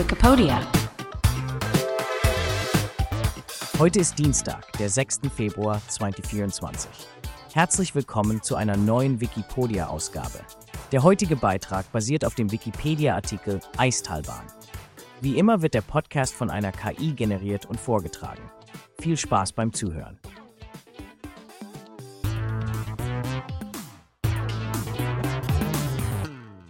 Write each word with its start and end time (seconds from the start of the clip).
Wikipedia. 0.00 0.66
Heute 3.78 3.98
ist 4.00 4.18
Dienstag, 4.18 4.72
der 4.78 4.88
6. 4.88 5.20
Februar 5.36 5.82
2024. 5.88 6.90
Herzlich 7.52 7.94
willkommen 7.94 8.42
zu 8.42 8.56
einer 8.56 8.78
neuen 8.78 9.20
Wikipedia-Ausgabe. 9.20 10.40
Der 10.90 11.02
heutige 11.02 11.36
Beitrag 11.36 11.92
basiert 11.92 12.24
auf 12.24 12.34
dem 12.34 12.50
Wikipedia-Artikel 12.50 13.60
Eistalbahn. 13.76 14.46
Wie 15.20 15.36
immer 15.36 15.60
wird 15.60 15.74
der 15.74 15.82
Podcast 15.82 16.32
von 16.32 16.48
einer 16.48 16.72
KI 16.72 17.12
generiert 17.12 17.66
und 17.66 17.78
vorgetragen. 17.78 18.50
Viel 19.02 19.18
Spaß 19.18 19.52
beim 19.52 19.74
Zuhören. 19.74 20.18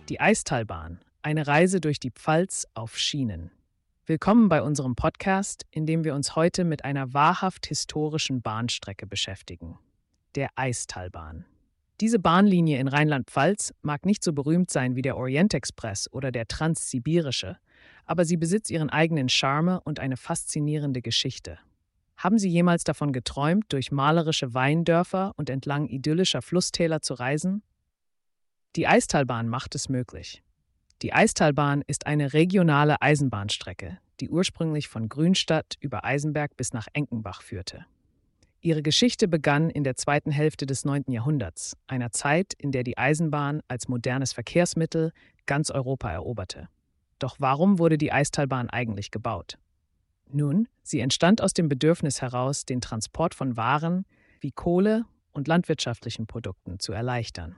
Die 0.08 0.18
Eistalbahn, 0.18 0.98
eine 1.22 1.46
Reise 1.46 1.80
durch 1.80 2.00
die 2.00 2.10
Pfalz 2.10 2.66
auf 2.74 2.96
Schienen. 2.96 3.50
Willkommen 4.06 4.48
bei 4.48 4.62
unserem 4.62 4.96
Podcast, 4.96 5.66
in 5.70 5.86
dem 5.86 6.02
wir 6.04 6.14
uns 6.14 6.34
heute 6.34 6.64
mit 6.64 6.84
einer 6.84 7.12
wahrhaft 7.12 7.66
historischen 7.66 8.40
Bahnstrecke 8.40 9.06
beschäftigen, 9.06 9.78
der 10.34 10.48
Eistalbahn. 10.56 11.44
Diese 12.00 12.18
Bahnlinie 12.18 12.78
in 12.78 12.88
Rheinland-Pfalz 12.88 13.74
mag 13.82 14.06
nicht 14.06 14.24
so 14.24 14.32
berühmt 14.32 14.70
sein 14.70 14.96
wie 14.96 15.02
der 15.02 15.18
Orientexpress 15.18 16.10
oder 16.10 16.32
der 16.32 16.48
Transsibirische, 16.48 17.58
aber 18.06 18.24
sie 18.24 18.38
besitzt 18.38 18.70
ihren 18.70 18.88
eigenen 18.88 19.28
Charme 19.28 19.78
und 19.84 20.00
eine 20.00 20.16
faszinierende 20.16 21.02
Geschichte. 21.02 21.58
Haben 22.16 22.38
Sie 22.38 22.48
jemals 22.48 22.84
davon 22.84 23.12
geträumt, 23.12 23.72
durch 23.72 23.92
malerische 23.92 24.52
Weindörfer 24.52 25.32
und 25.36 25.48
entlang 25.48 25.86
idyllischer 25.86 26.42
Flusstäler 26.42 27.00
zu 27.00 27.14
reisen? 27.14 27.62
Die 28.76 28.86
Eistalbahn 28.86 29.48
macht 29.48 29.74
es 29.74 29.88
möglich. 29.88 30.42
Die 31.02 31.14
Eistalbahn 31.14 31.82
ist 31.86 32.06
eine 32.06 32.34
regionale 32.34 33.00
Eisenbahnstrecke, 33.00 33.98
die 34.20 34.28
ursprünglich 34.28 34.88
von 34.88 35.08
Grünstadt 35.08 35.76
über 35.80 36.04
Eisenberg 36.04 36.58
bis 36.58 36.74
nach 36.74 36.88
Enkenbach 36.92 37.40
führte. 37.40 37.86
Ihre 38.60 38.82
Geschichte 38.82 39.26
begann 39.26 39.70
in 39.70 39.82
der 39.82 39.96
zweiten 39.96 40.30
Hälfte 40.30 40.66
des 40.66 40.84
9. 40.84 41.04
Jahrhunderts, 41.08 41.74
einer 41.86 42.10
Zeit, 42.10 42.52
in 42.52 42.70
der 42.70 42.84
die 42.84 42.98
Eisenbahn 42.98 43.62
als 43.66 43.88
modernes 43.88 44.34
Verkehrsmittel 44.34 45.12
ganz 45.46 45.70
Europa 45.70 46.10
eroberte. 46.10 46.68
Doch 47.18 47.36
warum 47.38 47.78
wurde 47.78 47.96
die 47.96 48.12
Eistalbahn 48.12 48.68
eigentlich 48.68 49.10
gebaut? 49.10 49.56
Nun, 50.30 50.68
sie 50.82 51.00
entstand 51.00 51.40
aus 51.40 51.54
dem 51.54 51.70
Bedürfnis 51.70 52.20
heraus, 52.20 52.66
den 52.66 52.82
Transport 52.82 53.34
von 53.34 53.56
Waren 53.56 54.04
wie 54.40 54.52
Kohle 54.52 55.06
und 55.32 55.48
landwirtschaftlichen 55.48 56.26
Produkten 56.26 56.78
zu 56.78 56.92
erleichtern. 56.92 57.56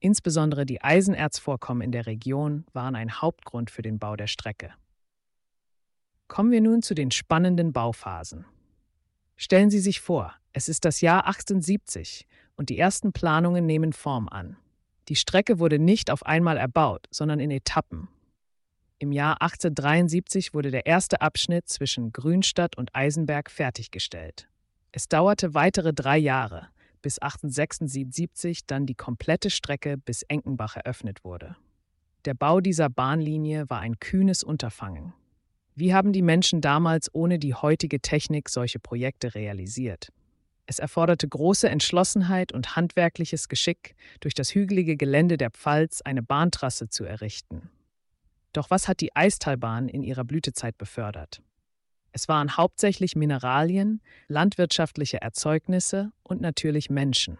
Insbesondere 0.00 0.64
die 0.64 0.82
Eisenerzvorkommen 0.82 1.82
in 1.82 1.92
der 1.92 2.06
Region 2.06 2.64
waren 2.72 2.96
ein 2.96 3.20
Hauptgrund 3.20 3.70
für 3.70 3.82
den 3.82 3.98
Bau 3.98 4.16
der 4.16 4.26
Strecke. 4.26 4.72
Kommen 6.26 6.50
wir 6.50 6.62
nun 6.62 6.80
zu 6.80 6.94
den 6.94 7.10
spannenden 7.10 7.72
Bauphasen. 7.72 8.46
Stellen 9.36 9.70
Sie 9.70 9.78
sich 9.78 10.00
vor, 10.00 10.34
es 10.52 10.68
ist 10.68 10.84
das 10.84 11.02
Jahr 11.02 11.26
1870 11.26 12.26
und 12.56 12.70
die 12.70 12.78
ersten 12.78 13.12
Planungen 13.12 13.66
nehmen 13.66 13.92
Form 13.92 14.28
an. 14.28 14.56
Die 15.08 15.16
Strecke 15.16 15.58
wurde 15.58 15.78
nicht 15.78 16.10
auf 16.10 16.24
einmal 16.24 16.56
erbaut, 16.56 17.06
sondern 17.10 17.40
in 17.40 17.50
Etappen. 17.50 18.08
Im 18.98 19.12
Jahr 19.12 19.42
1873 19.42 20.54
wurde 20.54 20.70
der 20.70 20.86
erste 20.86 21.20
Abschnitt 21.20 21.68
zwischen 21.68 22.12
Grünstadt 22.12 22.76
und 22.76 22.94
Eisenberg 22.94 23.50
fertiggestellt. 23.50 24.48
Es 24.92 25.08
dauerte 25.08 25.54
weitere 25.54 25.92
drei 25.92 26.18
Jahre, 26.18 26.68
bis 27.02 27.18
1876 27.18 28.66
dann 28.66 28.86
die 28.86 28.94
komplette 28.94 29.50
Strecke 29.50 29.96
bis 29.96 30.22
Enkenbach 30.22 30.76
eröffnet 30.76 31.24
wurde. 31.24 31.56
Der 32.24 32.34
Bau 32.34 32.60
dieser 32.60 32.90
Bahnlinie 32.90 33.68
war 33.70 33.80
ein 33.80 33.98
kühnes 33.98 34.42
Unterfangen. 34.42 35.14
Wie 35.74 35.94
haben 35.94 36.12
die 36.12 36.22
Menschen 36.22 36.60
damals 36.60 37.08
ohne 37.14 37.38
die 37.38 37.54
heutige 37.54 38.00
Technik 38.00 38.48
solche 38.48 38.78
Projekte 38.78 39.34
realisiert? 39.34 40.08
Es 40.66 40.78
erforderte 40.78 41.26
große 41.26 41.68
Entschlossenheit 41.68 42.52
und 42.52 42.76
handwerkliches 42.76 43.48
Geschick, 43.48 43.96
durch 44.20 44.34
das 44.34 44.54
hügelige 44.54 44.96
Gelände 44.96 45.36
der 45.36 45.50
Pfalz 45.50 46.00
eine 46.02 46.22
Bahntrasse 46.22 46.88
zu 46.88 47.04
errichten. 47.04 47.70
Doch 48.52 48.70
was 48.70 48.86
hat 48.86 49.00
die 49.00 49.16
Eistalbahn 49.16 49.88
in 49.88 50.02
ihrer 50.02 50.24
Blütezeit 50.24 50.76
befördert? 50.76 51.42
Es 52.12 52.28
waren 52.28 52.56
hauptsächlich 52.56 53.16
Mineralien, 53.16 54.00
landwirtschaftliche 54.28 55.20
Erzeugnisse 55.20 56.12
und 56.22 56.40
natürlich 56.40 56.90
Menschen. 56.90 57.38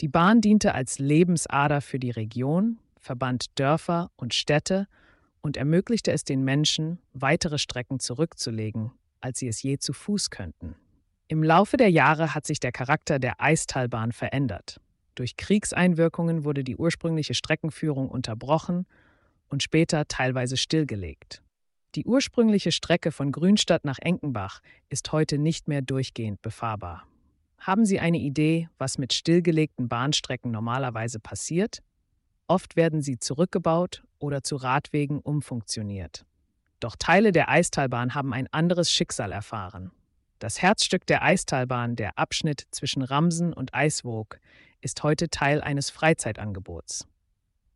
Die 0.00 0.08
Bahn 0.08 0.40
diente 0.40 0.74
als 0.74 0.98
Lebensader 0.98 1.80
für 1.80 1.98
die 1.98 2.10
Region, 2.10 2.78
verband 2.98 3.58
Dörfer 3.58 4.10
und 4.16 4.34
Städte 4.34 4.88
und 5.40 5.56
ermöglichte 5.56 6.10
es 6.10 6.24
den 6.24 6.42
Menschen, 6.42 6.98
weitere 7.12 7.58
Strecken 7.58 8.00
zurückzulegen, 8.00 8.92
als 9.20 9.38
sie 9.38 9.48
es 9.48 9.62
je 9.62 9.78
zu 9.78 9.92
Fuß 9.92 10.30
könnten. 10.30 10.74
Im 11.28 11.42
Laufe 11.42 11.76
der 11.76 11.90
Jahre 11.90 12.34
hat 12.34 12.46
sich 12.46 12.60
der 12.60 12.72
Charakter 12.72 13.18
der 13.18 13.40
Eistalbahn 13.40 14.12
verändert. 14.12 14.80
Durch 15.14 15.36
Kriegseinwirkungen 15.36 16.44
wurde 16.44 16.64
die 16.64 16.76
ursprüngliche 16.76 17.34
Streckenführung 17.34 18.08
unterbrochen 18.08 18.86
und 19.48 19.62
später 19.62 20.06
teilweise 20.08 20.56
stillgelegt. 20.56 21.43
Die 21.94 22.06
ursprüngliche 22.06 22.72
Strecke 22.72 23.12
von 23.12 23.30
Grünstadt 23.30 23.84
nach 23.84 23.98
Enkenbach 24.00 24.60
ist 24.88 25.12
heute 25.12 25.38
nicht 25.38 25.68
mehr 25.68 25.80
durchgehend 25.80 26.42
befahrbar. 26.42 27.06
Haben 27.58 27.86
Sie 27.86 28.00
eine 28.00 28.18
Idee, 28.18 28.68
was 28.78 28.98
mit 28.98 29.12
stillgelegten 29.12 29.88
Bahnstrecken 29.88 30.50
normalerweise 30.50 31.20
passiert? 31.20 31.82
Oft 32.46 32.76
werden 32.76 33.00
sie 33.00 33.18
zurückgebaut 33.18 34.02
oder 34.18 34.42
zu 34.42 34.56
Radwegen 34.56 35.20
umfunktioniert. 35.20 36.26
Doch 36.80 36.96
Teile 36.96 37.32
der 37.32 37.48
Eistalbahn 37.48 38.14
haben 38.14 38.34
ein 38.34 38.52
anderes 38.52 38.90
Schicksal 38.90 39.32
erfahren. 39.32 39.92
Das 40.40 40.60
Herzstück 40.60 41.06
der 41.06 41.22
Eistalbahn, 41.22 41.96
der 41.96 42.18
Abschnitt 42.18 42.66
zwischen 42.70 43.02
Ramsen 43.02 43.54
und 43.54 43.72
Eiswoog, 43.72 44.40
ist 44.82 45.02
heute 45.02 45.30
Teil 45.30 45.62
eines 45.62 45.88
Freizeitangebots. 45.88 47.06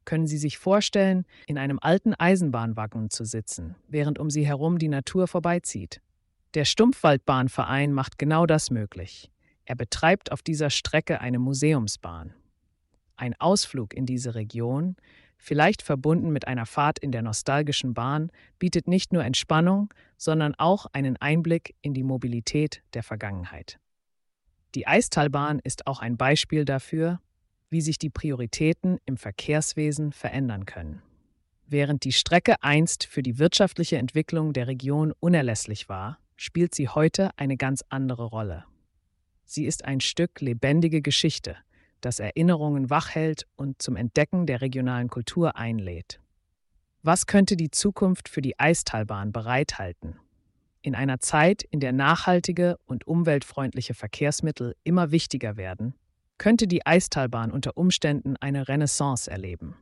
Können 0.08 0.26
Sie 0.26 0.38
sich 0.38 0.56
vorstellen, 0.56 1.26
in 1.46 1.58
einem 1.58 1.78
alten 1.82 2.14
Eisenbahnwaggon 2.14 3.10
zu 3.10 3.26
sitzen, 3.26 3.74
während 3.88 4.18
um 4.18 4.30
Sie 4.30 4.46
herum 4.46 4.78
die 4.78 4.88
Natur 4.88 5.28
vorbeizieht? 5.28 6.00
Der 6.54 6.64
Stumpfwaldbahnverein 6.64 7.92
macht 7.92 8.16
genau 8.16 8.46
das 8.46 8.70
möglich. 8.70 9.30
Er 9.66 9.74
betreibt 9.74 10.32
auf 10.32 10.40
dieser 10.40 10.70
Strecke 10.70 11.20
eine 11.20 11.38
Museumsbahn. 11.38 12.32
Ein 13.16 13.34
Ausflug 13.38 13.92
in 13.92 14.06
diese 14.06 14.34
Region, 14.34 14.96
vielleicht 15.36 15.82
verbunden 15.82 16.30
mit 16.30 16.48
einer 16.48 16.64
Fahrt 16.64 16.98
in 16.98 17.12
der 17.12 17.20
nostalgischen 17.20 17.92
Bahn, 17.92 18.32
bietet 18.58 18.88
nicht 18.88 19.12
nur 19.12 19.24
Entspannung, 19.24 19.92
sondern 20.16 20.54
auch 20.54 20.86
einen 20.94 21.18
Einblick 21.18 21.74
in 21.82 21.92
die 21.92 22.02
Mobilität 22.02 22.82
der 22.94 23.02
Vergangenheit. 23.02 23.78
Die 24.74 24.86
Eistalbahn 24.86 25.58
ist 25.58 25.86
auch 25.86 26.00
ein 26.00 26.16
Beispiel 26.16 26.64
dafür, 26.64 27.20
wie 27.70 27.80
sich 27.80 27.98
die 27.98 28.10
Prioritäten 28.10 28.98
im 29.04 29.16
Verkehrswesen 29.16 30.12
verändern 30.12 30.66
können. 30.66 31.02
Während 31.66 32.04
die 32.04 32.12
Strecke 32.12 32.62
einst 32.62 33.04
für 33.04 33.22
die 33.22 33.38
wirtschaftliche 33.38 33.98
Entwicklung 33.98 34.52
der 34.52 34.68
Region 34.68 35.12
unerlässlich 35.20 35.88
war, 35.88 36.18
spielt 36.36 36.74
sie 36.74 36.88
heute 36.88 37.30
eine 37.36 37.56
ganz 37.56 37.84
andere 37.88 38.24
Rolle. 38.24 38.64
Sie 39.44 39.66
ist 39.66 39.84
ein 39.84 40.00
Stück 40.00 40.40
lebendige 40.40 41.02
Geschichte, 41.02 41.56
das 42.00 42.20
Erinnerungen 42.20 42.90
wachhält 42.90 43.46
und 43.56 43.82
zum 43.82 43.96
Entdecken 43.96 44.46
der 44.46 44.60
regionalen 44.60 45.08
Kultur 45.08 45.56
einlädt. 45.56 46.20
Was 47.02 47.26
könnte 47.26 47.56
die 47.56 47.70
Zukunft 47.70 48.28
für 48.28 48.40
die 48.40 48.58
Eistalbahn 48.58 49.32
bereithalten? 49.32 50.16
In 50.80 50.94
einer 50.94 51.20
Zeit, 51.20 51.62
in 51.64 51.80
der 51.80 51.92
nachhaltige 51.92 52.78
und 52.86 53.06
umweltfreundliche 53.06 53.94
Verkehrsmittel 53.94 54.74
immer 54.84 55.10
wichtiger 55.10 55.56
werden, 55.56 55.94
könnte 56.38 56.66
die 56.66 56.86
Eistalbahn 56.86 57.50
unter 57.50 57.76
Umständen 57.76 58.36
eine 58.36 58.68
Renaissance 58.68 59.30
erleben. 59.30 59.76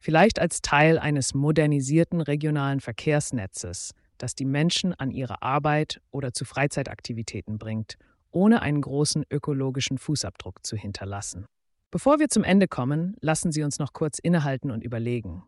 Vielleicht 0.00 0.38
als 0.38 0.60
Teil 0.60 0.98
eines 0.98 1.34
modernisierten 1.34 2.20
regionalen 2.20 2.80
Verkehrsnetzes, 2.80 3.94
das 4.18 4.34
die 4.34 4.44
Menschen 4.44 4.92
an 4.94 5.10
ihre 5.10 5.42
Arbeit 5.42 6.00
oder 6.10 6.32
zu 6.32 6.44
Freizeitaktivitäten 6.44 7.58
bringt, 7.58 7.96
ohne 8.30 8.62
einen 8.62 8.80
großen 8.80 9.24
ökologischen 9.30 9.98
Fußabdruck 9.98 10.64
zu 10.64 10.76
hinterlassen. 10.76 11.46
Bevor 11.90 12.18
wir 12.18 12.28
zum 12.28 12.44
Ende 12.44 12.68
kommen, 12.68 13.16
lassen 13.20 13.52
Sie 13.52 13.62
uns 13.62 13.78
noch 13.78 13.92
kurz 13.92 14.18
innehalten 14.18 14.70
und 14.70 14.84
überlegen. 14.84 15.44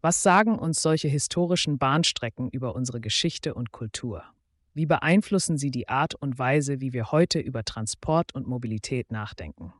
Was 0.00 0.22
sagen 0.22 0.58
uns 0.58 0.80
solche 0.80 1.08
historischen 1.08 1.78
Bahnstrecken 1.78 2.48
über 2.48 2.74
unsere 2.74 3.00
Geschichte 3.00 3.54
und 3.54 3.72
Kultur? 3.72 4.24
Wie 4.76 4.84
beeinflussen 4.84 5.56
sie 5.56 5.70
die 5.70 5.88
Art 5.88 6.14
und 6.14 6.38
Weise, 6.38 6.82
wie 6.82 6.92
wir 6.92 7.10
heute 7.10 7.38
über 7.38 7.64
Transport 7.64 8.34
und 8.34 8.46
Mobilität 8.46 9.10
nachdenken? 9.10 9.72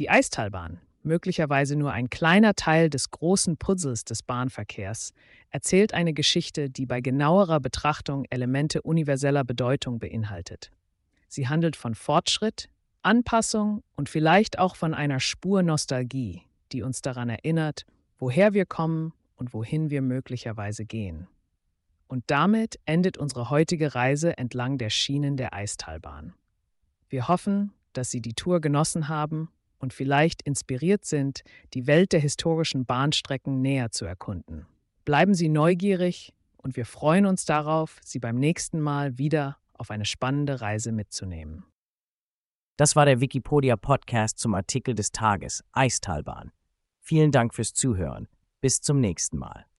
Die 0.00 0.10
Eistalbahn, 0.10 0.80
möglicherweise 1.04 1.76
nur 1.76 1.92
ein 1.92 2.10
kleiner 2.10 2.54
Teil 2.54 2.90
des 2.90 3.12
großen 3.12 3.58
Puzzles 3.58 4.04
des 4.04 4.24
Bahnverkehrs, 4.24 5.12
erzählt 5.50 5.94
eine 5.94 6.14
Geschichte, 6.14 6.68
die 6.68 6.84
bei 6.84 7.00
genauerer 7.00 7.60
Betrachtung 7.60 8.24
Elemente 8.28 8.82
universeller 8.82 9.44
Bedeutung 9.44 10.00
beinhaltet. 10.00 10.72
Sie 11.28 11.46
handelt 11.46 11.76
von 11.76 11.94
Fortschritt, 11.94 12.70
Anpassung 13.02 13.84
und 13.94 14.08
vielleicht 14.08 14.58
auch 14.58 14.74
von 14.74 14.94
einer 14.94 15.20
Spur 15.20 15.62
Nostalgie, 15.62 16.42
die 16.72 16.82
uns 16.82 17.02
daran 17.02 17.28
erinnert, 17.28 17.86
woher 18.18 18.52
wir 18.52 18.66
kommen 18.66 19.12
und 19.36 19.54
wohin 19.54 19.90
wir 19.90 20.02
möglicherweise 20.02 20.84
gehen. 20.84 21.28
Und 22.12 22.24
damit 22.26 22.78
endet 22.84 23.16
unsere 23.16 23.48
heutige 23.48 23.94
Reise 23.94 24.36
entlang 24.36 24.76
der 24.76 24.90
Schienen 24.90 25.38
der 25.38 25.54
Eistalbahn. 25.54 26.34
Wir 27.08 27.26
hoffen, 27.26 27.72
dass 27.94 28.10
Sie 28.10 28.20
die 28.20 28.34
Tour 28.34 28.60
genossen 28.60 29.08
haben 29.08 29.48
und 29.78 29.94
vielleicht 29.94 30.42
inspiriert 30.42 31.06
sind, 31.06 31.42
die 31.72 31.86
Welt 31.86 32.12
der 32.12 32.20
historischen 32.20 32.84
Bahnstrecken 32.84 33.62
näher 33.62 33.92
zu 33.92 34.04
erkunden. 34.04 34.66
Bleiben 35.06 35.32
Sie 35.32 35.48
neugierig 35.48 36.34
und 36.58 36.76
wir 36.76 36.84
freuen 36.84 37.24
uns 37.24 37.46
darauf, 37.46 37.98
Sie 38.04 38.18
beim 38.18 38.36
nächsten 38.36 38.78
Mal 38.78 39.16
wieder 39.16 39.56
auf 39.72 39.90
eine 39.90 40.04
spannende 40.04 40.60
Reise 40.60 40.92
mitzunehmen. 40.92 41.64
Das 42.76 42.94
war 42.94 43.06
der 43.06 43.22
Wikipedia 43.22 43.76
Podcast 43.76 44.38
zum 44.38 44.52
Artikel 44.52 44.94
des 44.94 45.12
Tages 45.12 45.64
Eistalbahn. 45.72 46.52
Vielen 47.00 47.30
Dank 47.30 47.54
fürs 47.54 47.72
Zuhören. 47.72 48.28
Bis 48.60 48.82
zum 48.82 49.00
nächsten 49.00 49.38
Mal. 49.38 49.64